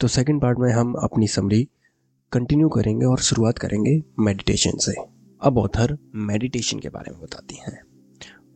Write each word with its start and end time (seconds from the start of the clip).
तो 0.00 0.08
second 0.08 0.40
part 0.40 0.58
में 0.58 0.70
हम 0.72 0.92
अपनी 0.94 1.26
समरी 1.26 1.62
कंटिन्यू 2.32 2.68
करेंगे 2.68 3.06
और 3.06 3.18
शुरुआत 3.18 3.58
करेंगे 3.58 4.02
मेडिटेशन 4.18 4.76
से। 4.78 4.94
अब 5.42 5.58
ऑथर 5.58 5.96
मेडिटेशन 6.14 6.78
के 6.78 6.88
बारे 6.88 7.12
में 7.12 7.20
बताती 7.20 7.56
हैं। 7.56 7.80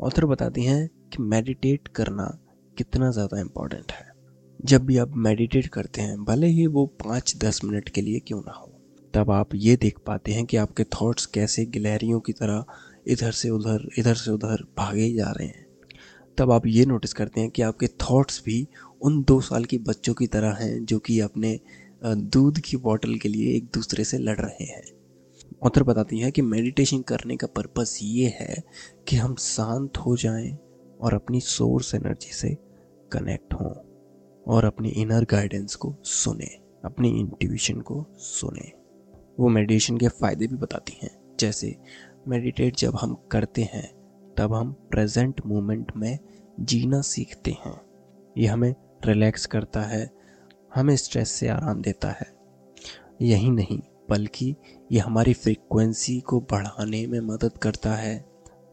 ऑथर 0.03 0.27
बताती 0.27 0.65
हैं 0.65 0.89
कि 1.13 1.23
मेडिटेट 1.23 1.89
करना 1.89 2.27
कितना 2.77 3.11
ज़्यादा 3.11 3.41
इम्पोर्टेंट 3.41 3.93
है। 3.93 4.09
जब 4.61 4.85
भी 4.87 4.99
आप 4.99 5.17
मेडिटेट 5.19 5.67
करते 5.67 6.03
हैं, 6.03 6.23
भले 6.25 6.47
ही 6.47 6.67
वो 6.67 6.85
पाँच 7.05 7.35
दस 7.45 7.61
मिनट 7.65 7.89
के 7.89 8.01
लिए 8.01 8.19
क्यों 8.19 8.41
ना 8.41 8.53
हो, 8.53 8.71
तब 9.15 9.31
आप 9.31 9.55
ये 9.55 9.77
देख 9.77 9.99
पाते 10.07 10.33
हैं 10.33 10.45
कि 10.45 10.57
आपके 10.57 10.85
थॉट्स 10.95 11.27
कैसे 11.29 11.65
गिलहरियों 11.69 12.21
की 12.21 12.33
तरह 12.33 12.65
इधर 13.07 13.33
से 13.33 13.51
उधर, 13.51 13.89
इधर 13.99 14.15
से 14.15 14.31
उधर 14.31 14.67
भागे 14.79 15.13
जा 15.15 15.31
रहे 15.31 15.49
हैं। 15.49 15.67
तब 16.39 16.51
आप 16.53 16.67
ये 16.67 16.85
नोटिस 16.87 17.13
करते 17.13 17.41
हैं 17.41 17.51
कि 17.51 17.63
आपके 17.63 17.87
थॉट्स 18.03 18.43
भी 18.45 18.67
उन 19.03 19.23
दो 19.23 19.41
साल 19.41 19.65
के 19.65 19.79
बच्चों 19.79 20.15
की 20.15 20.27
तरह 20.27 20.53
हैं, 20.53 20.85
जो 20.85 20.99
कि 20.99 21.21
अपने 21.21 21.59
दूध 22.05 22.59
की 22.61 22.77
बॉटल 22.77 23.15
के 23.15 23.29
लिए 23.29 23.55
एक 23.57 23.65
दूसरे 23.65 24.05
से 24.05 24.19
लड़ 24.19 24.41
रहे 24.41 24.65
हैं। 24.65 24.83
ऑथर 25.63 25.83
बताती 25.83 26.19
हैं 26.19 26.33
कि 26.33 26.43
मेडिटेशन 26.43 27.01
करने 27.03 27.37
का 27.37 27.47
पर्पस 27.47 27.99
ये 28.03 28.29
है 28.41 28.63
कि 29.09 29.17
हम 29.17 29.35
शांत 29.35 29.99
हो 29.99 30.17
जाएँ 30.17 30.57
और 31.01 31.15
अपनी 31.15 31.41
सोर्स 31.41 31.95
एनर्जी 31.95 32.33
से 32.33 32.57
कनेक्ट 33.13 33.55
हों 33.55 33.73
और 34.47 34.65
अपनी 34.65 34.89
इनर 34.89 35.25
गाइडेंस 35.25 35.75
को 35.75 35.95
सुने, 36.05 36.49
अपनी 36.85 37.09
इंट्यूशन 37.21 37.81
को 37.81 38.05
सुने। 38.13 38.73
वो 39.41 39.49
मेडिटेशन 39.49 39.99
के 39.99 40.09
फ़ायदे 40.09 40.47
भी 40.47 40.57
बताती 40.57 40.99
हैं। 41.03 41.11
जैसे 41.41 41.77
मेडिटेट 42.29 42.77
जब 42.77 42.97
हम 42.97 43.15
करते 43.33 43.63
हैं, 43.63 43.89
तब 44.39 44.55
हम 44.55 44.73
प्रेजेंट 44.91 45.41
मोमेंट 45.47 45.93
में 45.97 46.19
जीना 46.61 47.01
सीखते 47.01 47.51
हैं। 47.51 47.81
ये 48.39 48.47
हमें 48.47 48.75
रिलैक्स 49.07 49.47
करता 49.47 49.83
है, 49.83 50.11
हमें 50.75 50.97
स्ट्रेस 50.97 51.31
से 51.31 51.49
आराम 51.49 51.83
देता 51.83 52.09
है। 52.09 52.33
यही 53.23 53.51
नहीं, 53.51 53.81
बल्कि 54.11 54.57
ये 54.93 54.99
हमारी 54.99 55.33
फ्रीक्वेंसी 55.33 56.21
को 56.21 56.41
बढ़ाने 56.41 57.07
में 57.07 57.21
मदद 57.21 57.59
करता 57.59 57.95
है। 57.95 58.25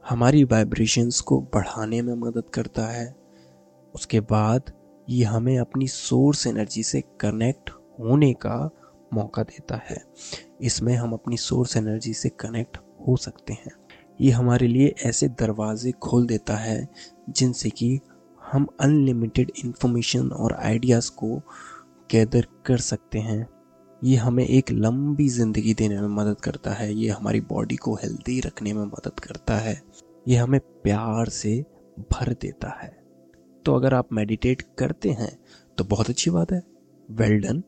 हमारी 0.10 0.44
वाइब्रेशंस 0.44 1.20
को 1.20 1.42
बढ़ाने 1.42 2.02
में 2.02 2.14
मदद 2.14 2.44
करता 2.54 2.86
है। 2.86 3.16
उसके 3.96 4.20
बाद 4.20 4.62
ये 5.10 5.24
हमें 5.24 5.60
अपनी 5.60 5.88
सोर्स 5.88 6.48
एनर्जी 6.48 6.84
से 6.84 7.02
कनेक्ट 7.02 7.70
होने 8.00 8.34
का 8.34 8.70
मौका 9.14 9.44
देता 9.44 9.76
है। 9.76 10.04
इसमें 10.62 10.96
हम 10.96 11.14
अपनी 11.14 11.38
सोर्स 11.38 11.78
एनर्जी 11.78 12.14
से 12.14 12.30
कनेक्ट 12.30 12.78
हो 13.08 13.16
सकते 13.16 13.54
हैं। 13.54 13.72
ये 14.22 14.32
हमारे 14.32 14.68
लिए 14.68 14.96
ऐसे 15.06 15.28
दरवाजे 15.28 15.92
खोल 15.92 16.28
देता 16.28 16.56
है, 16.56 16.88
जिनसे 17.30 17.70
कि 17.70 18.00
हम 18.52 18.68
अनलिमिटेड 18.82 19.52
इन्फॉर्मेशन 19.66 20.30
और 20.32 20.54
आइडियाज़ 20.56 21.10
को 21.12 21.36
गैदर 22.10 22.48
कर 22.66 22.78
सकते 22.78 23.20
हैं। 23.20 23.48
ये 24.02 24.16
हमें 24.16 24.46
एक 24.46 24.72
लंबी 24.72 25.28
ज़िंदगी 25.30 25.74
देने 25.74 26.02
में 26.02 26.08
मदद 26.16 26.42
करता 26.42 26.72
है। 26.72 26.94
ये 26.94 27.10
हमारी 27.10 27.42
बॉडी 27.42 27.76
को 27.76 27.96
हेल्दी 27.96 28.40
रखने 28.40 28.74
में 28.74 28.84
मदद 28.86 29.20
करता 29.20 29.58
है। 29.58 29.82
ये 30.28 30.36
हमें 30.36 30.60
प्यार 30.84 31.30
से 31.30 31.60
भर 32.12 32.34
देता 32.42 32.70
है। 32.82 32.90
तो 33.66 33.76
अगर 33.76 33.94
आप 33.94 34.14
मेडिटेट 34.14 34.62
करते 34.80 35.12
हैं 35.12 35.38
तो 35.78 35.84
बहुत 35.84 36.10
अच्छी 36.10 36.32
बात 36.32 36.52
है। 36.52 36.62
वेल 37.10 37.40
डन 37.42 37.64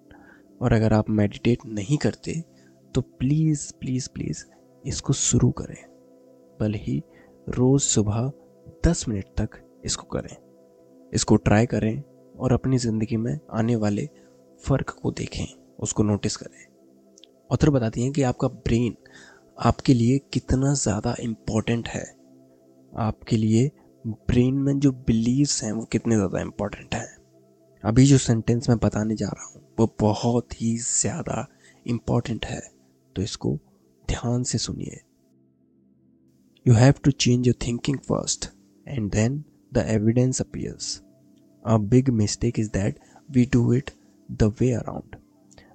और 0.62 0.74
अगर 0.74 0.94
आप 0.94 1.10
मेडिटेट 1.12 1.66
नहीं 1.66 1.98
करते 1.98 2.44
तो 2.96 3.02
प्लीज़ 3.02 3.72
प्लीज़ 3.80 4.10
प्लीज़ 4.10 4.44
इसको 4.84 5.14
शुरू 5.14 5.50
करें। 5.52 5.84
भले 6.60 6.78
ही 6.78 7.02
रोज़ 7.50 7.84
सुबह 7.84 8.32
दस 8.86 9.08
मिनट 9.10 9.26
तक 9.38 9.64
इसको 9.86 10.08
करें। 10.08 10.36
इसको 11.14 11.36
ट्राई 11.38 11.66
करें 11.66 12.02
और 12.36 12.54
अपनी 12.54 12.78
ज़िंदगी 12.78 13.18
में 13.18 13.40
आने 13.52 13.76
वाले 13.76 14.10
फ़र्क 14.64 14.90
को 15.02 15.12
देखें, 15.12 15.46
उसको 15.80 16.04
नोटिस 16.04 16.36
करें। 16.38 16.66
ऑथर 17.52 17.70
बताती 17.70 18.04
हैं 18.04 18.12
कि 18.12 18.22
आपका 18.24 18.48
ब्रेन 18.48 18.96
आपके 19.58 19.94
लिए 19.94 20.18
कितना 20.34 20.74
ज़्यादा 20.74 21.16
इंपॉर्टेंट 21.20 21.88
है। 21.88 22.04
आपके 22.94 23.38
लिए 23.38 23.70
ब्रेन 24.06 24.56
में 24.56 24.80
जो 24.80 24.92
बिलीव्स 24.92 25.64
हैं, 25.64 25.72
वो 25.72 25.84
कितने 25.84 26.16
ज़्यादा 26.16 26.42
इंपॉर्टेंट 26.42 26.96
हैं। 26.96 27.08
अभी 27.84 28.06
जो 28.06 28.18
सेंटेंस 28.18 28.70
मैं 28.70 28.78
बताने 28.78 29.16
जा 29.16 29.28
रहा 29.28 29.46
हूँ, 29.46 29.62
वो 29.80 29.96
बहुत 30.00 30.62
ही 30.62 30.76
ज़्यादा 30.78 31.46
इंपॉर्टेंट 31.86 32.46
है। 32.46 32.62
तो 33.16 33.22
इसको 33.22 33.54
ध्यान 34.08 34.44
से 34.44 34.58
सुनिए। 34.58 35.00
You 36.66 36.74
have 36.74 36.94
to 37.04 37.12
change 37.12 37.48
your 37.48 37.56
thinking 37.68 37.98
first 38.00 38.50
and 38.88 39.12
then 39.12 39.44
the 39.72 39.88
evidence 39.88 40.40
appears. 40.40 41.02
A 41.66 41.78
big 41.78 42.12
mistake 42.14 42.60
is 42.60 42.70
that 42.70 42.98
we 43.30 43.46
do 43.46 43.72
it 43.72 43.92
the 44.30 44.50
way 44.50 44.74
around. 44.74 45.18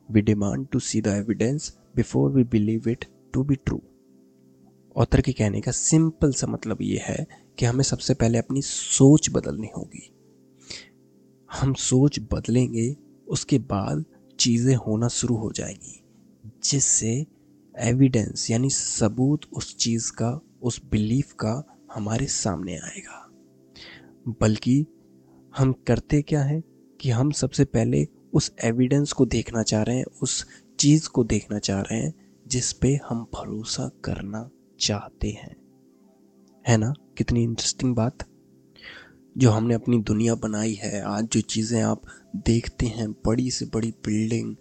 We 0.08 0.22
demand 0.22 0.72
to 0.72 0.80
see 0.80 1.00
the 1.00 1.14
evidence 1.14 1.72
before 1.94 2.28
we 2.28 2.42
believe 2.44 2.86
it 2.86 3.06
to 3.32 3.44
be 3.44 3.56
true. 3.56 3.82
Author 4.96 5.20
के 5.20 5.32
कहने 5.32 5.60
का 5.60 5.72
simple 5.72 6.32
सा 6.32 6.46
मतलब 6.46 6.82
ये 6.82 6.98
है 7.02 7.26
कि 7.58 7.66
हमें 7.66 7.82
सबसे 7.84 8.14
पहले 8.14 8.38
अपनी 8.38 8.62
सोच 8.62 9.30
बदलनी 9.30 9.70
होगी 9.76 10.10
हम 11.50 11.72
सोच 11.74 12.18
बदलेंगे 12.32 12.96
उसके 13.28 13.58
बाद 13.58 14.04
चीज़ें 14.40 14.74
होना 14.76 15.08
शुरू 15.08 15.36
हो 15.36 15.50
जाएँगी 15.52 16.00
जिससे 16.64 17.26
एविडेंस 17.74 18.50
यानी 18.50 18.70
सबूत 18.70 19.40
उस 19.52 19.76
चीज़ 19.76 20.12
का 20.12 20.40
उस 20.62 20.80
बिलीफ 20.90 21.32
का 21.32 21.62
हमारे 21.94 22.26
सामने 22.26 22.76
आएगा 22.76 23.23
बल्कि 24.28 24.86
हम 25.56 25.72
करते 25.72 26.22
क्या 26.22 26.42
हैं 26.42 26.62
कि 27.00 27.10
हम 27.10 27.30
सबसे 27.30 27.64
पहले 27.64 28.08
उस 28.32 28.52
एविडेंस 28.64 29.12
को 29.12 29.26
देखना 29.26 29.62
चाह 29.62 29.82
रहे 29.82 29.96
हैं, 29.96 30.04
उस 30.22 30.46
चीज़ 30.80 31.08
को 31.08 31.24
देखना 31.24 31.58
चाह 31.58 31.80
रहे 31.80 31.98
हैं, 31.98 32.14
जिस 32.48 32.72
पे 32.72 33.00
हम 33.08 33.26
भरोसा 33.34 33.90
करना 34.04 34.50
चाहते 34.80 35.30
हैं। 35.30 35.56
है 36.68 36.76
ना? 36.76 36.94
कितनी 37.18 37.42
इंटरेस्टिंग 37.42 37.94
बात। 37.94 38.18
जो 39.38 39.50
हमने 39.50 39.74
अपनी 39.74 40.02
दुनिया 40.02 40.34
बनाई 40.34 40.74
है, 40.74 41.00
आज 41.00 41.24
जो 41.24 41.40
चीज़ें 41.40 41.82
आप 41.82 42.02
देखते 42.36 42.86
हैं, 42.86 43.12
बड़ी 43.12 43.50
से 43.50 43.66
बड़ी 43.66 43.90
बिल्डिंग 43.90 44.56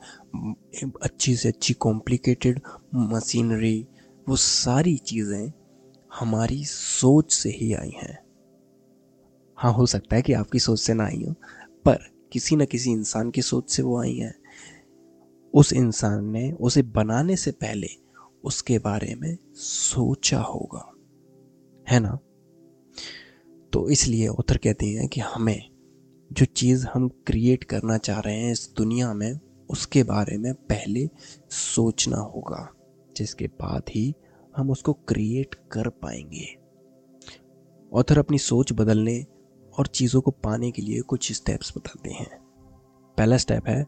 अच्छी 1.01 1.35
से 1.35 1.47
अच्छी 1.47 1.73
कॉम्प्लिकेटेड 1.73 2.61
मशीनरी 2.95 3.87
वो 4.29 4.35
सारी 4.35 4.97
चीज़ें 4.97 5.51
हमारी 6.19 6.65
सोच 6.65 7.33
से 7.33 7.49
ही 7.49 7.73
आई 7.73 7.91
हैं। 7.95 8.22
हाँ 9.57 9.73
हो 9.73 9.85
सकता 9.85 10.15
है 10.15 10.21
कि 10.21 10.33
आपकी 10.33 10.59
सोच 10.59 10.79
से 10.79 10.93
ना 10.93 11.05
आई 11.05 11.23
हो, 11.27 11.33
पर 11.85 11.99
किसी 12.31 12.55
न 12.55 12.65
किसी 12.65 12.91
इंसान 12.91 13.31
की 13.31 13.41
सोच 13.41 13.71
से 13.71 13.83
वो 13.83 14.01
आई 14.01 14.15
है। 14.15 14.35
उस 15.53 15.73
इंसान 15.73 16.25
ने 16.25 16.51
उसे 16.51 16.81
बनाने 16.81 17.35
से 17.35 17.51
पहले 17.51 17.87
उसके 18.43 18.79
बारे 18.79 19.15
में 19.15 19.37
सोचा 19.55 20.39
होगा, 20.39 20.91
है 21.89 21.99
ना? 21.99 22.19
तो 23.73 23.89
इसलिए 23.89 24.27
उतर 24.27 24.57
कहते 24.57 24.85
हैं 24.85 25.07
कि 25.07 25.21
हमें 25.21 25.69
जो 26.33 26.45
चीज़ 26.45 26.87
हम 26.87 27.07
क्रिएट 27.07 27.63
करना 27.63 27.97
चाह 27.97 28.19
रहे 28.19 28.35
हैं 28.35 28.51
इस 28.51 28.73
दुनिया 28.77 29.13
में, 29.13 29.39
उसके 29.69 30.03
बारे 30.03 30.37
में 30.37 30.53
पहले 30.53 31.09
सोचना 31.49 32.17
होगा, 32.17 32.69
जिसके 33.17 33.47
बाद 33.47 33.83
ही 33.89 34.13
हम 34.57 34.71
उसको 34.71 34.93
क्रिएट 34.93 35.55
कर 35.71 35.89
पाएँगे। 35.89 36.57
ऑथर 37.93 38.19
अपनी 38.19 38.37
सोच 38.37 38.73
बदलने 38.73 39.25
और 39.79 39.87
चीज़ों 39.87 40.21
को 40.21 40.31
पाने 40.31 40.71
के 40.71 40.81
लिए 40.81 41.01
कुछ 41.01 41.31
स्टेप्स 41.31 41.73
बताते 41.77 42.11
हैं। 42.11 42.29
पहला 43.17 43.37
स्टेप 43.37 43.67
है 43.67 43.85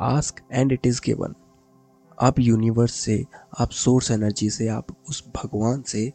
ask 0.00 0.40
and 0.52 0.72
it 0.72 0.86
is 0.86 1.00
given 1.04 1.34
आप 2.18 2.38
यूनिवर्स 2.38 2.92
से, 2.92 3.24
आप 3.60 3.70
सोर्स 3.70 4.10
एनर्जी 4.10 4.50
से, 4.50 4.68
आप 4.68 4.86
उस 5.08 5.24
भगवान 5.36 5.82
से 5.82 6.12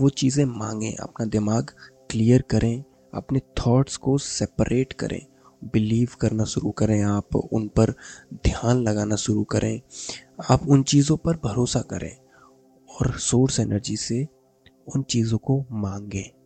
वो 0.00 0.08
चीज़ें 0.08 0.44
मांगें, 0.44 0.96
अपना 0.96 1.26
दिमाग 1.26 1.70
क्लियर 2.10 2.42
करें, 2.42 2.84
अपने 3.14 3.38
थॉट्स 3.38 3.96
को 3.96 4.18
सेपरेट 4.18 4.92
करें। 4.92 5.20
बिलीव 5.64 6.08
करना 6.20 6.44
शुरू 6.44 6.70
करें 6.70 7.02
आप, 7.02 7.36
उन 7.36 7.68
पर 7.68 7.90
ध्यान 8.34 8.82
लगाना 8.82 9.16
शुरू 9.16 9.44
करें। 9.44 9.80
आप 10.50 10.68
उन 10.68 10.82
चीज़ों 10.82 11.16
पर 11.16 11.36
भरोसा 11.36 11.80
करें 11.80 12.16
और 12.88 13.18
सोर्स 13.18 13.60
एनर्जी 13.60 13.96
से 13.96 14.26
उन 14.96 15.02
चीज़ों 15.02 15.38
को 15.38 15.64
मांगें। 15.72 16.43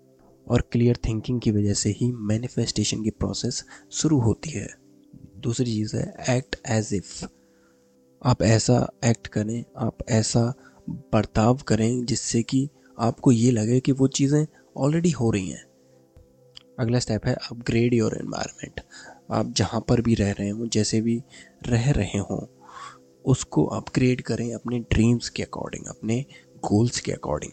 और 0.48 0.68
क्लियर 0.72 0.96
थिंकिंग 1.06 1.40
की 1.40 1.50
वजह 1.50 1.74
से 1.74 1.90
ही 1.90 2.10
मैनिफेस्टेशन 2.12 3.02
की 3.02 3.10
प्रोसेस 3.10 3.64
शुरू 3.92 4.18
होती 4.20 4.50
है। 4.50 4.68
दूसरी 5.38 5.66
चीज़ 5.66 5.96
है 5.96 6.36
एक्ट 6.36 6.56
एज 6.68 6.92
इफ़ 6.94 7.24
आप 8.22 8.42
ऐसा 8.42 8.88
एक्ट 9.04 9.26
करें, 9.26 9.64
आप 9.76 9.98
ऐसा 10.10 10.52
बर्ताव 10.90 11.56
करें 11.58 12.04
जिससे 12.04 12.42
कि 12.42 12.68
आपको 12.98 13.32
ये 13.32 13.50
लगे 13.50 13.80
कि 13.80 13.92
वो 13.92 14.06
चीज़ें 14.08 14.46
ऑलरेडी 14.76 15.10
हो 15.10 15.30
रही 15.30 15.48
हैं। 15.50 15.64
अगला 16.78 16.98
स्टेप 16.98 17.26
है 17.26 17.34
अपग्रेड 17.50 17.94
योर 17.94 18.16
एनवायरनमेंट 18.16 18.80
आप 19.32 19.52
जहाँ 19.52 19.80
पर 19.80 20.00
भी 20.00 20.14
रह 20.14 20.30
रहे 20.32 20.48
हों, 20.48 20.68
जैसे 20.68 21.00
भी 21.00 21.22
रह 21.66 21.90
रहे 21.90 22.18
हों, 22.20 22.40
उसको 23.24 23.64
अपग्रेड 23.66 24.20
करें 24.22 24.52
अपने 24.54 24.78
ड्रीम्स 24.92 25.28
के 25.28 25.42
अकॉर्डिंग 25.42 25.86
अपने 25.86 26.24
गोल्स 26.64 27.00
के 27.00 27.12
अकॉर्डिंग 27.12 27.52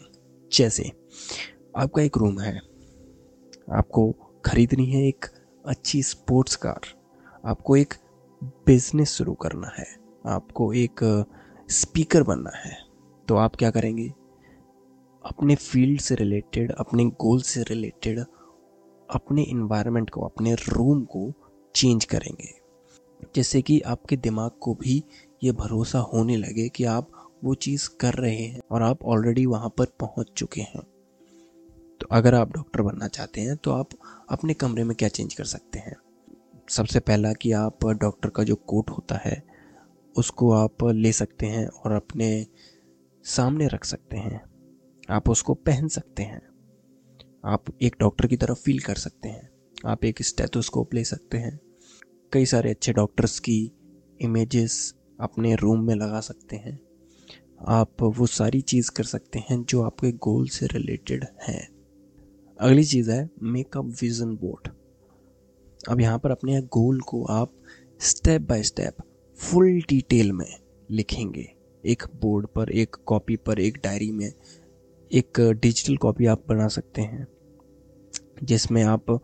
जैसे, 0.52 0.90
आपका 1.76 2.02
एक 2.02 2.16
रूम 2.16 2.40
है। 2.40 2.60
आपको 3.72 4.14
खरीदनी 4.46 4.86
है 4.86 5.08
एक 5.08 5.26
अच्छी 5.66 6.02
स्पोर्ट्स 6.02 6.56
कार 6.56 6.80
आपको 7.44 7.76
एक 7.76 7.94
बिज़नेस 8.44 9.10
शुरू 9.10 9.34
करना 9.34 9.68
है। 9.78 9.86
आपको 10.26 10.72
एक 10.72 11.24
स्पीकर 11.70 12.22
बनना 12.22 12.50
है। 12.56 12.78
तो 13.28 13.36
आप 13.36 13.56
क्या 13.56 13.70
करेंगे? 13.70 14.08
अपने 15.24 15.54
फ़ील्ड 15.54 16.00
से 16.00 16.14
रिलेटेड 16.14 16.72
अपने 16.72 17.04
गोल 17.04 17.40
से 17.40 17.62
रिलेटेड 17.62 18.18
अपने 19.10 19.42
इन्वायरमेंट 19.42 20.10
को, 20.10 20.20
अपने 20.20 20.54
रूम 20.54 21.04
को 21.04 21.32
चेंज 21.74 22.04
करेंगे। 22.04 22.48
जैसे 23.36 23.62
कि 23.62 23.80
आपके 23.80 24.16
दिमाग 24.16 24.50
को 24.60 24.74
भी 24.74 25.04
ये 25.42 25.52
भरोसा 25.52 25.98
होने 25.98 26.36
लगे 26.36 26.68
कि 26.68 26.84
आप 26.84 27.08
वो 27.44 27.54
चीज़ 27.54 27.88
कर 28.00 28.14
रहे 28.14 28.36
हैं 28.36 28.60
और 28.70 28.82
आप 28.82 29.02
ऑलरेडी 29.02 29.46
वहाँ 29.46 29.68
पर 29.68 29.84
पहुँच 29.84 30.26
चुके 30.36 30.60
हैं। 30.60 30.95
तो 32.00 32.06
अगर 32.10 32.34
आप 32.34 32.52
डॉक्टर 32.52 32.82
बनना 32.82 33.08
चाहते 33.08 33.40
हैं 33.40 33.56
तो 33.56 33.70
आप 33.70 33.88
अपने 34.30 34.54
कमरे 34.54 34.84
में 34.84 34.96
क्या 34.96 35.08
चेंज 35.08 35.34
कर 35.34 35.44
सकते 35.44 35.78
हैं? 35.78 35.96
सबसे 36.70 37.00
पहला 37.00 37.32
कि 37.32 37.52
आप 37.52 37.86
डॉक्टर 37.86 38.28
का 38.28 38.42
जो 38.42 38.54
कोट 38.54 38.90
होता 38.90 39.20
है, 39.24 39.42
उसको 40.16 40.52
आप 40.52 40.84
ले 40.84 41.12
सकते 41.12 41.46
हैं 41.46 41.66
और 41.66 41.92
अपने 41.92 42.46
सामने 43.24 43.66
रख 43.66 43.84
सकते 43.84 44.16
हैं। 44.16 44.40
आप 45.10 45.30
उसको 45.30 45.54
पहन 45.54 45.88
सकते 45.88 46.22
हैं। 46.22 46.42
आप 47.44 47.64
एक 47.82 47.96
डॉक्टर 48.00 48.26
की 48.26 48.36
तरह 48.36 48.54
फील 48.54 48.80
कर 48.80 48.94
सकते 48.94 49.28
हैं। 49.28 49.50
आप 49.86 50.04
एक 50.04 50.22
स्टेथोस्कोप 50.22 50.94
ले 50.94 51.04
सकते 51.04 51.38
हैं। 51.38 51.60
कई 52.32 52.46
सारे 52.46 52.70
अच्छे 52.70 52.92
डॉक्टर्स 52.92 53.38
की 53.38 53.72
इमेजेस 54.20 54.94
अपने 55.20 55.54
रूम 55.54 55.80
में 55.80 55.94
लगा 55.94 56.20
सकते 56.20 56.56
हैं। 56.56 56.80
आप 57.68 58.02
वो 58.02 58.26
सारी 58.26 58.60
चीज़ 58.60 58.90
कर 58.90 59.04
सकते 59.04 59.38
हैं 59.38 59.64
जो 59.64 59.82
आपके 59.82 60.12
गोल 60.12 60.48
से 60.48 60.66
रिलेटेड 60.66 61.26
हैं। 61.42 61.75
अगली 62.60 62.84
चीज़ 62.84 63.10
है 63.10 63.30
मेकअप 63.42 63.84
विजन 63.84 64.36
बोर्ड 64.36 64.68
अब 65.88 66.00
यहाँ 66.00 66.18
पर 66.18 66.30
अपने 66.30 66.60
गोल 66.60 67.00
को 67.00 67.24
आप 67.24 67.52
step 68.00 68.42
by 68.42 68.62
step 68.62 68.96
full 69.38 69.80
detail 69.88 70.32
में 70.32 70.56
लिखेंगे. 70.90 71.52
एक 71.84 72.02
बोर्ड 72.20 72.46
पर, 72.46 72.70
एक 72.70 72.96
कॉपी 73.06 73.36
पर, 73.36 73.60
एक 73.60 73.78
डायरी 73.84 74.10
में 74.10 74.32
एक 75.12 75.40
डिजिटल 75.40 75.96
कॉपी 75.96 76.26
आप 76.26 76.44
बना 76.48 76.68
सकते 76.68 77.02
हैं, 77.02 77.26
जिसमें 78.42 78.84
आप 78.84 79.20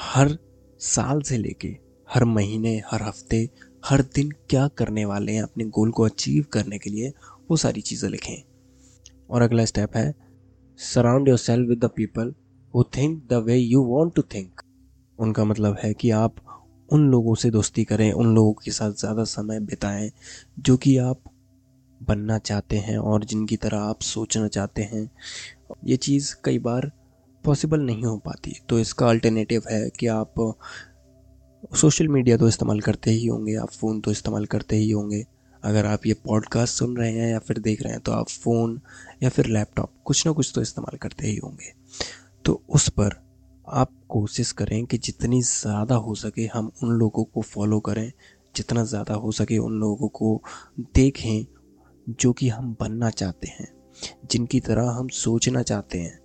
हर 0.00 0.38
साल 0.78 1.22
से 1.22 1.38
लेके, 1.38 1.76
हर 2.10 2.24
महीने, 2.24 2.82
हर 2.86 3.02
हफ़्ते, 3.02 3.50
हर 3.84 4.02
दिन 4.02 4.30
क्या 4.30 4.68
करने 4.68 5.04
वाले 5.04 5.32
हैं 5.32 5.42
अपने 5.42 5.64
गोल 5.64 5.90
को 5.90 6.02
अचीव 6.02 6.46
करने 6.52 6.78
के 6.78 6.90
लिए, 6.90 7.12
वो 7.50 7.56
सारी 7.56 7.80
चीज़ें 7.80 8.10
लिखें. 8.10 8.42
और 9.30 9.42
अगला 9.42 9.64
स्टेप 9.64 9.96
है 9.96 10.14
surround 10.76 11.28
yourself 11.38 11.68
with 11.68 11.84
the 11.84 11.90
people 11.96 12.34
who 12.74 12.82
think 12.96 13.22
the 13.30 13.42
way 13.44 13.56
you 13.56 13.82
want 13.82 14.14
to 14.14 14.22
think 14.34 14.62
उनका 15.18 15.44
मतलब 15.44 15.76
है 15.82 15.92
कि 15.94 16.10
आप 16.10 16.34
उन 16.88 17.08
लोगों 17.10 17.34
से 17.34 17.50
दोस्ती 17.50 17.84
करें, 17.84 18.12
उन 18.12 18.34
लोगों 18.34 18.52
के 18.54 18.70
साथ 18.70 18.92
ज़्यादा 18.92 19.24
समय 19.24 19.60
बिताएँ, 19.60 20.10
जो 20.58 20.76
कि 20.76 20.96
आप 20.98 21.22
बनना 22.00 22.38
चाहते 22.38 22.78
हैं 22.78 22.96
और 22.98 23.24
जिनकी 23.24 23.56
तरह 23.56 23.78
आप 23.78 24.00
सोचना 24.02 24.48
चाहते 24.48 24.82
हैं। 24.82 25.10
ये 25.84 25.96
चीज़ 25.96 26.34
कई 26.44 26.58
बार 26.58 26.90
पॉसिबल 27.44 27.80
नहीं 27.80 28.04
हो 28.04 28.16
पाती। 28.18 28.54
तो 28.68 28.78
इसका 28.78 29.08
अल्टरनेटिव 29.08 29.62
है 29.70 29.88
कि 29.90 30.06
आप 30.08 30.34
सोशल 31.74 32.08
मीडिया 32.08 32.36
तो 32.36 32.48
इस्तेमाल 32.48 32.80
करते 32.80 33.10
ही 33.10 33.26
होंगे, 33.26 33.54
आप 33.54 33.70
फ़ोन 33.70 34.00
तो 34.00 34.10
इस्तेमाल 34.10 34.46
करते 34.46 34.76
ही 34.76 34.90
होंगे। 34.90 35.24
अगर 35.62 35.86
आप 35.86 36.06
ये 36.06 36.14
पॉडकास्ट 36.24 36.74
सुन 36.74 36.96
रहे 36.96 37.12
हैं 37.12 37.30
या 37.30 37.38
फिर 37.38 37.58
देख 37.58 37.82
रहे 37.82 37.92
हैं 37.92 38.02
तो 38.02 38.12
आप 38.12 38.28
फ़ोन 38.28 38.80
या 39.22 39.28
फिर 39.28 39.46
लैपटॉप 39.46 39.92
कुछ 40.04 40.26
ना 40.26 40.32
कुछ 40.32 40.52
तो 40.54 40.62
इस्तेमाल 40.62 40.96
करते 40.98 41.26
ही 41.26 41.36
होंगे। 41.36 41.72
तो 42.44 42.62
उस 42.68 42.88
पर 42.88 43.14
आप 43.66 43.92
कोशिश 44.08 44.52
करें 44.52 44.84
कि 44.86 44.98
जितनी 44.98 45.40
ज़्यादा 45.42 45.94
हो 45.94 46.14
सके 46.14 46.46
हम 46.46 46.70
उन 46.82 46.90
लोगों 46.90 47.24
को 47.24 47.42
फॉलो 47.42 47.80
करें, 47.80 48.12
जितना 48.54 48.84
ज़्यादा 48.84 49.14
हो 49.14 49.32
सके 49.32 49.58
उन 49.58 49.72
लोगों 49.72 50.08
को 50.08 50.40
देखें 50.94 51.44
जो 52.20 52.32
कि 52.32 52.48
हम 52.48 52.74
बनना 52.80 53.10
चाहते 53.10 53.48
हैं, 53.48 53.68
जिनकी 54.30 54.60
तरह 54.60 54.90
हम 54.90 55.08
सोचना 55.08 55.62
चाहते 55.62 55.98
हैं, 55.98 56.18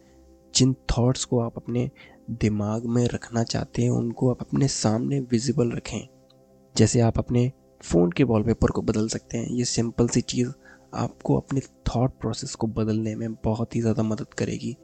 जिन 0.53 0.73
थॉट्स 0.91 1.25
को 1.25 1.39
आप 1.39 1.57
अपने 1.57 1.89
दिमाग 2.31 2.85
में 2.85 3.05
रखना 3.05 3.43
चाहते 3.43 3.81
हैं, 3.81 3.89
उनको 3.89 4.29
आप 4.31 4.41
अपने 4.41 4.67
सामने 4.67 5.19
विजिबल 5.21 5.71
रखें। 5.71 6.07
जैसे 6.75 6.99
आप 6.99 7.17
अपने 7.19 7.51
फ़ोन 7.83 8.11
के 8.11 8.23
वॉलपेपर 8.23 8.71
को 8.71 8.81
बदल 8.81 9.07
सकते 9.07 9.37
हैं, 9.37 9.49
ये 9.49 9.65
सिंपल 9.65 10.07
सी 10.07 10.21
चीज़ 10.21 10.49
आपको 10.93 11.37
अपने 11.37 11.61
थॉट 11.89 12.19
प्रोसेस 12.19 12.55
को 12.55 12.67
बदलने 12.69 13.15
में 13.15 13.33
बहुत 13.35 13.75
ही 13.75 13.81
ज़्यादा 13.81 14.03
मदद 14.03 14.33
करेगी। 14.33 14.75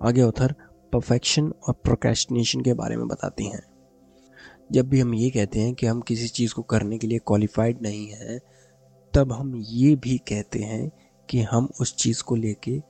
आगे 0.00 0.22
उधर 0.22 0.54
परफेक्शन 0.92 1.52
और 1.68 1.72
प्रोकेस्टिनेशन 1.72 2.60
के 2.60 2.74
बारे 2.74 2.96
में 2.96 3.08
बताती 3.08 3.44
हैं। 3.44 3.62
जब 4.72 4.88
भी 4.88 5.00
हम 5.00 5.14
ये 5.14 5.30
कहते 5.30 5.60
हैं 5.60 5.74
कि 5.74 5.86
हम 5.86 6.00
किसी 6.00 6.28
चीज़ 6.28 6.54
को 6.54 6.62
करने 6.62 6.98
के 6.98 7.06
लिए 7.06 7.18
क्वालिफाइड 7.18 7.82
नहीं 7.82 8.08
हैं, 8.08 8.40
तब 9.14 9.32
हम 9.32 9.56
ये 9.56 9.96
भी 9.96 10.18
कहते 10.18 10.58
हैं 10.58 10.92
कि 11.30 11.42
हम 11.42 11.68
उस 11.80 11.96
चीज़ 11.96 12.22
को 12.22 12.36
लेके 12.36 12.82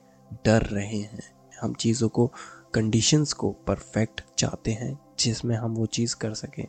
डर 0.45 0.61
रहे 0.61 0.97
हैं। 0.97 1.19
हम 1.61 1.73
चीज़ों 1.73 2.09
को 2.09 2.31
कंडीशंस 2.73 3.33
को 3.33 3.51
परफेक्ट 3.51 4.21
चाहते 4.37 4.71
हैं 4.71 4.99
जिसमें 5.19 5.55
हम 5.55 5.73
वो 5.75 5.85
चीज़ 5.85 6.15
कर 6.15 6.33
सकें। 6.33 6.67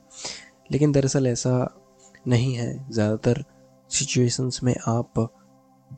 लेकिन 0.72 0.92
दरअसल 0.92 1.26
ऐसा 1.26 1.74
नहीं 2.28 2.54
है। 2.54 2.90
ज़्यादातर 2.90 3.44
सिचुएशंस 3.90 4.60
में 4.62 4.76
आप 4.86 5.34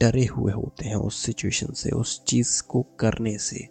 डरे 0.01 0.25
हुए 0.25 0.53
होते 0.53 0.89
हैं 0.89 0.97
उस 0.97 1.23
सिचुएशन 1.23 1.73
से, 1.73 1.91
उस 1.91 2.25
चीज़ 2.25 2.63
को 2.63 2.83
करने 2.83 3.39
से। 3.39 3.69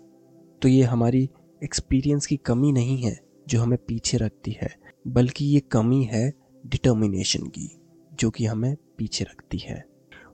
तो 0.62 0.68
ये 0.68 0.83
हमारी 0.83 1.30
एक्सपीरियंस 1.63 2.25
की 2.25 2.36
कमी 2.38 2.71
नहीं 2.71 2.98
है 2.98 3.19
जो 3.50 3.62
हमें 3.62 3.77
पीछे 3.88 4.18
रखती 4.18 4.51
है, 4.62 4.69
बल्कि 5.07 5.45
ये 5.45 5.60
कमी 5.71 6.04
है 6.04 6.31
डिटर्मिनेशन 6.63 7.48
की, 7.48 7.69
जो 8.12 8.30
कि 8.30 8.45
हमें 8.45 8.75
पीछे 8.98 9.25
रखती 9.25 9.57
है। 9.57 9.83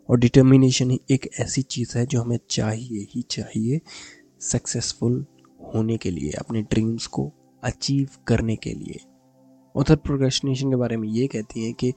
और 0.10 0.20
डिटर्मिनेशन 0.20 0.92
एक 0.92 1.30
ऐसी 1.40 1.62
चीज़ 1.64 1.98
है 1.98 2.06
जो 2.06 2.22
हमें 2.22 2.40
चाहिए 2.50 3.06
ही 3.12 3.22
चाहिए 3.22 3.80
सक्सेसफुल 4.42 5.26
होने 5.66 5.98
के 5.98 6.12
लिए, 6.12 6.32
अपने 6.32 6.62
ड्रीम्स 6.64 7.08
को 7.08 7.32
अचीव 7.64 8.10
करने 8.28 8.56
के 8.56 8.74
लिए। 8.74 9.00
उधर 9.76 9.96
प्रोक्रेस्टिनेशन 9.98 10.70
के 10.70 10.76
बारे 10.76 10.98
में 10.98 11.08
ये 11.10 11.28
कहती 11.28 11.64
हैं 11.64 11.74
कि 11.74 11.92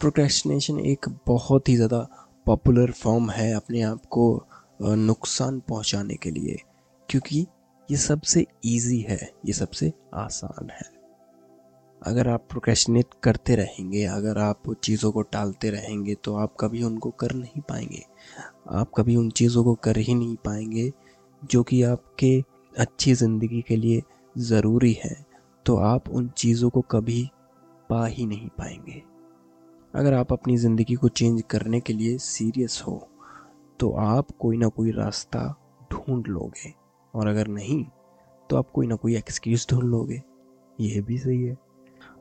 प्रोक्रेस्टिनेशन 0.00 0.78
एक 0.80 1.08
बहुत 1.26 1.68
ही 1.68 1.74
ज़्यादा 1.76 2.06
पॉपुलर 2.46 2.90
फॉर्म 2.92 3.30
है 3.30 3.52
अपने 3.54 3.82
आप 3.82 4.04
को 4.06 4.24
नुकसान 4.82 5.58
पहुँचाने 5.60 6.14
के 6.14 6.30
लिए, 6.30 6.56
क्योंकि 7.08 7.46
ये 7.88 7.96
सबसे 7.96 8.40
इजी 8.66 9.00
है, 9.00 9.18
ये 9.46 9.52
सबसे 9.52 9.92
आसान 10.16 10.70
है। 10.70 10.86
अगर 12.02 12.28
आप 12.28 12.46
प्रोक्रेस्टिनेट 12.50 13.14
करते 13.22 13.54
रहेंगे, 13.56 14.04
अगर 14.06 14.38
आप 14.38 14.72
चीज़ों 14.74 15.10
को 15.12 15.22
टालते 15.24 15.70
रहेंगे 15.70 16.14
तो 16.14 16.34
आप 16.36 16.54
कभी 16.60 16.82
उनको 16.82 17.10
कर 17.10 17.32
नहीं 17.34 17.62
पाएँगे। 17.68 18.02
आप 18.70 18.90
कभी 18.96 19.16
उन 19.16 19.30
चीज़ों 19.30 19.64
को 19.64 19.74
कर 19.74 19.98
ही 19.98 20.14
नहीं 20.14 20.36
पाएँगे, 20.36 20.92
जो 21.42 21.62
कि 21.62 21.82
आपके 21.84 22.40
अच्छी 22.74 23.14
ज़िंदगी 23.14 23.62
के 23.62 23.76
लिए 23.76 24.02
ज़रूरी 24.36 24.92
है। 24.94 25.14
तो 25.66 25.76
आप 25.76 26.08
उन 26.10 26.28
चीज़ों 26.36 26.70
को 26.70 26.80
कभी 26.90 27.28
पा 27.90 28.04
ही 28.06 28.26
नहीं 28.26 28.48
पाएँगे। 28.48 29.02
अगर 29.94 30.14
आप 30.14 30.32
अपनी 30.32 30.56
ज़िंदगी 30.56 30.94
को 30.94 31.08
चेंज 31.10 31.42
करने 31.50 31.80
के 31.80 31.92
लिए 31.92 32.18
सीरियस 32.18 32.82
हो 32.86 33.08
तो 33.80 33.90
आप 34.00 34.30
कोई 34.40 34.56
ना 34.56 34.68
कोई 34.68 34.90
रास्ता 34.92 35.40
ढूंढ 35.92 36.26
लोगे। 36.28 36.72
और 37.14 37.26
अगर 37.26 37.46
नहीं 37.48 37.84
तो 38.50 38.56
आप 38.56 38.70
कोई 38.70 38.86
ना 38.86 38.94
कोई 38.94 39.16
एक्सक्यूज़ 39.16 39.66
ढूंढ 39.70 39.82
लोगे। 39.82 40.22
यह 40.80 41.02
भी 41.02 41.18
सही 41.18 41.42
है। 41.42 41.56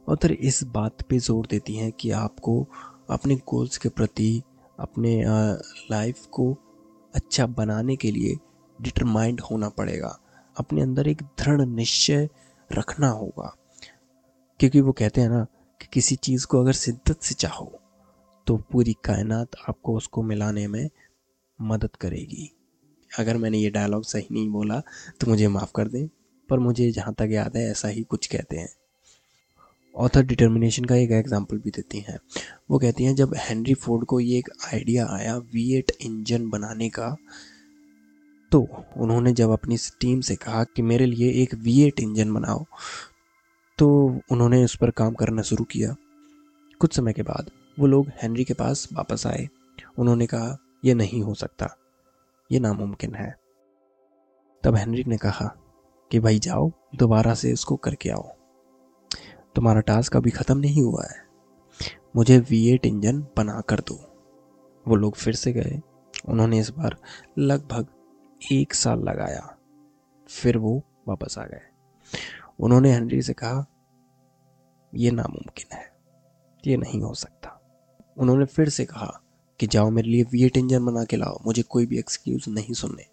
और 0.08 0.17
फिर 0.22 0.32
इस 0.32 0.63
बात 0.63 1.01
पे 1.01 1.20
ज़ोर 1.20 1.48
देती 1.50 1.75
हैं 1.75 1.91
कि 1.91 2.12
आपको 2.12 2.65
अपने 3.10 3.36
गोल्स 3.36 3.77
के 3.77 3.89
प्रति, 3.89 4.41
अपने 4.79 5.24
लाइफ 5.91 6.25
को 6.25 6.51
अच्छा 7.15 7.46
बनाने 7.48 7.96
के 7.96 8.12
लिए 8.12 8.36
डिटरमाइंड 8.82 9.41
होना 9.41 9.70
पड़ेगा। 9.70 10.20
अपने 10.60 10.82
अंदर 10.82 11.08
एक 11.08 11.22
दृढ़ 11.22 11.62
निश्चय 11.62 12.29
रखना 12.72 13.10
होगा। 13.10 13.56
क्योंकि 14.60 14.82
वो 14.82 14.91
कहते 14.91 15.22
हैं 15.22 15.29
ना 15.29 15.44
कि 15.82 15.88
किसी 15.94 16.15
चीज़ 16.15 16.46
को 16.48 16.60
अगर 16.62 16.72
शिद्दत 16.72 17.22
से 17.22 17.36
चाहो 17.36 17.72
तो 18.48 18.58
पूरी 18.72 18.94
कायनात 18.94 19.48
आपको 19.70 19.96
उसको 19.98 20.22
मिलाने 20.24 20.67
में 20.67 20.89
मदद 21.62 21.96
करेगी। 21.96 22.51
अगर 23.11 23.37
मैंने 23.37 23.57
ये 23.57 23.69
डायलॉग 23.69 24.03
सही 24.05 24.27
नहीं 24.31 24.49
बोला 24.49 24.79
तो 25.21 25.29
मुझे 25.29 25.47
माफ़ 25.49 25.71
कर 25.75 25.87
दें, 25.87 26.07
पर 26.49 26.59
मुझे 26.59 26.91
जहाँ 26.91 27.13
तक 27.13 27.29
याद 27.31 27.57
है, 27.57 27.69
ऐसा 27.71 27.87
ही 27.87 28.03
कुछ 28.03 28.27
कहते 28.27 28.57
हैं। 28.57 28.69
ऑथर 29.95 30.23
डिटर्मिनेशन 30.23 30.85
का 30.85 30.95
एक 30.95 31.11
एग्ज़ाम्पल 31.11 31.57
भी 31.57 31.69
देती 31.71 31.99
हैं। 31.99 32.17
वो 32.71 32.79
कहती 32.79 33.03
हैं, 33.03 33.15
जब 33.15 33.33
हेनरी 33.39 33.73
फोर्ड 33.75 34.05
को 34.05 34.19
ये 34.19 34.37
एक 34.37 34.49
आइडिया 34.73 35.07
आया 35.09 35.37
वी 35.37 35.77
इंजन 35.77 36.49
बनाने 36.49 36.89
का 36.89 37.15
तो 38.51 38.59
उन्होंने 38.97 39.33
जब 39.33 39.51
अपनी 39.51 39.77
टीम 40.01 40.19
से 40.21 40.35
कहा 40.35 40.63
कि 40.65 40.81
मेरे 40.81 41.05
लिए 41.05 41.31
एक 41.43 41.53
वी 41.55 41.81
इंजन 41.83 42.33
बनाओ 42.33 42.65
तो 43.79 43.87
उन्होंने 44.31 44.63
उस 44.65 44.75
पर 44.75 44.91
काम 44.91 45.13
करना 45.13 45.41
शुरू 45.41 45.63
किया। 45.63 45.95
कुछ 46.81 46.95
समय 46.95 47.13
के 47.13 47.21
बाद, 47.21 47.49
वो 47.77 47.87
लोग 47.87 48.11
हेनरी 48.21 48.43
के 48.43 48.53
पास 48.53 48.87
वापस 48.93 49.25
आए। 49.27 49.47
उन्होंने 49.99 50.25
कहा 50.25 50.57
यह 50.85 50.95
नहीं 50.95 51.21
हो 51.23 51.33
सकता। 51.33 51.75
ये 52.51 52.60
नामुमकिन 52.60 53.16
है। 53.16 53.38
तब 54.63 54.75
हेनरी 54.75 55.04
ने 55.04 55.18
कहा 55.18 55.56
कि 56.12 56.20
भाई 56.20 56.39
जाओ, 56.39 56.72
दोबारा 56.96 57.34
से 57.34 57.51
इसको 57.51 57.75
करके 57.75 58.10
आओ। 58.10 58.30
तुम्हारा 59.56 59.80
टास्क 59.80 60.16
अभी 60.16 60.30
ख़त्म 60.30 60.58
नहीं 60.58 60.82
हुआ 60.82 61.04
है। 61.04 61.27
मुझे 62.16 62.39
वी 62.39 62.70
एट 62.70 62.86
इंजन 62.86 63.22
बना 63.22 63.62
कर 63.62 63.80
दो। 63.80 64.24
वो 64.88 64.96
लोग 64.96 65.16
फिर 65.16 65.36
से 65.36 65.54
गए। 65.54 65.82
उन्होंने 66.30 66.60
इस 66.60 66.70
बार 66.70 66.98
लगभग 67.38 67.88
एक 68.51 68.74
साल 68.74 69.00
लगाया। 69.00 69.58
फिर 70.27 70.58
वो 70.58 70.84
वापस 71.08 71.38
आ 71.38 71.44
गए। 71.44 71.62
उन्होंने 72.60 72.92
हेनरी 72.92 73.22
से 73.22 73.34
कहा 73.34 73.66
यह 74.96 75.12
नामुमकिन 75.12 75.75
है। 75.75 75.98
ये 76.68 76.77
नहीं 76.77 77.01
हो 77.01 77.13
सकता। 77.13 77.62
उन्होंने 78.18 78.46
फिर 78.46 78.70
से 78.70 78.86
कहा 78.86 79.22
कि 79.59 79.67
जाओ 79.67 79.89
मेरे 79.89 80.09
लिए 80.09 80.23
वी 80.23 80.43
एट 80.43 80.57
इंजन 80.57 80.85
बना 80.85 81.03
के 81.03 81.17
लाओ। 81.17 81.39
मुझे 81.45 81.61
कोई 81.61 81.85
भी 81.85 81.99
एक्सक्यूज 81.99 82.45
नहीं 82.49 82.73
सुनने। 82.73 83.05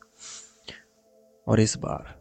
और 1.46 1.60
इस 1.60 1.76
बार 1.76 2.14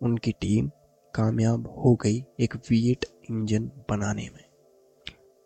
उनकी 0.00 0.32
टीम 0.32 0.70
कामयाब 1.14 1.66
हो 1.76 1.94
गई 1.94 2.24
एक 2.40 2.54
वी 2.70 2.90
एट 2.90 3.04
इंजन 3.30 3.70
बनाने 3.90 4.28
में। 4.34 4.44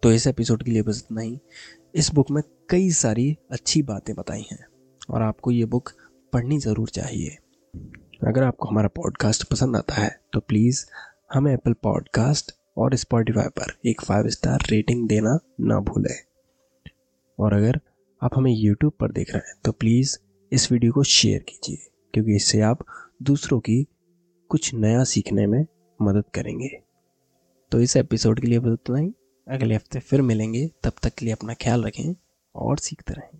तो 0.03 0.13
इस 0.13 0.27
एपिसोड 0.27 0.63
के 0.63 0.71
लिए 0.71 0.83
बस 0.83 1.03
इतना 1.05 1.21
ही। 1.21 1.39
इस 1.95 2.11
बुक 2.15 2.31
में 2.31 2.43
कई 2.71 2.91
सारी 2.91 3.37
अच्छी 3.51 3.83
बातें 3.83 4.15
बताई 4.17 4.47
हैं 4.53 4.65
और 5.11 5.23
आपको 5.23 5.51
ये 5.51 5.65
बुक 5.65 5.93
पढ़नी 6.33 6.59
ज़रूर 6.59 6.89
चाहिए। 6.89 7.37
अगर 8.29 8.43
आपको 8.43 8.69
हमारा 8.69 8.89
पॉडकास्ट 8.89 9.45
पसंद 9.45 9.77
आता 9.77 9.95
है 9.95 10.11
तो 10.33 10.41
प्लीज़ 10.41 10.85
हमें 11.33 11.53
एप्पल 11.53 11.73
पॉडकास्ट 11.73 12.55
और 12.77 12.95
स्पॉटिफाई 12.97 13.49
पर 13.59 13.73
एक 13.87 14.01
फाइव 14.01 14.29
स्टार 14.29 14.67
रेटिंग 14.71 15.07
देना 15.09 15.39
ना 15.61 15.79
भूलें। 15.81 16.17
और 17.39 17.53
अगर 17.53 17.81
आप 18.23 18.37
हमें 18.37 18.51
यूट्यूब 18.53 18.93
पर 19.01 19.13
देख 19.13 19.31
रहे 19.31 19.49
हैं 19.49 19.55
तो 19.65 19.73
प्लीज़ 19.73 20.17
इस 20.53 20.71
वीडियो 20.73 20.93
को 20.93 21.03
शेयर 21.03 21.43
कीजिए, 21.43 21.77
क्योंकि 22.15 22.37
इससे 22.37 22.61
आप 22.61 22.85
दूसरों 23.23 23.59
की 23.61 23.83
कुछ 24.51 24.73
नया 24.75 25.05
सीखने 25.05 25.47
में 25.47 25.65
मदद 26.01 26.25
करेंगे। 26.35 26.69
तो 27.73 27.81
इस 27.81 27.97
एपिसोड 27.97 28.41
के 28.41 28.47
लिए 28.47 28.59
बस 28.59 28.73
इतना 28.73 28.99
ही। 28.99 29.13
अगले 29.47 29.75
हफ़्ते 29.75 29.99
फिर 30.01 30.23
मिलेंगे। 30.23 30.67
तब 30.85 30.93
तक 31.03 31.15
के 31.15 31.25
लिए 31.25 31.35
अपना 31.35 31.55
ख्याल 31.55 31.85
रखें 31.85 32.15
और 32.55 32.79
सीखते 32.79 33.15
रहें। 33.15 33.39